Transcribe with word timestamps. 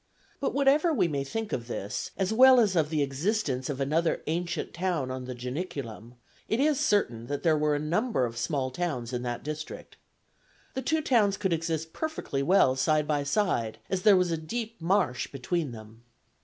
But 0.39 0.55
whatever 0.55 0.91
we 0.91 1.07
may 1.07 1.23
think 1.23 1.53
of 1.53 1.67
this, 1.67 2.09
as 2.17 2.33
well 2.33 2.59
as 2.59 2.75
of 2.75 2.89
the 2.89 3.03
existence 3.03 3.69
of 3.69 3.79
another 3.79 4.23
ancient 4.25 4.73
town 4.73 5.11
on 5.11 5.25
the 5.25 5.35
Janiculum, 5.35 6.15
it 6.49 6.59
is 6.59 6.79
certain 6.79 7.27
that 7.27 7.43
there 7.43 7.55
were 7.55 7.75
a 7.75 7.79
number 7.79 8.25
of 8.25 8.35
small 8.35 8.71
towns 8.71 9.13
in 9.13 9.21
that 9.21 9.43
district. 9.43 9.97
The 10.73 10.81
two 10.81 11.03
towns 11.03 11.37
could 11.37 11.53
exist 11.53 11.93
perfectly 11.93 12.41
well 12.41 12.75
side 12.75 13.07
by 13.07 13.21
side, 13.21 13.77
as 13.91 14.01
there 14.01 14.17
was 14.17 14.31
a 14.31 14.37
deep 14.37 14.81
marsh 14.81 15.27
between 15.27 15.69
them. 15.71 16.01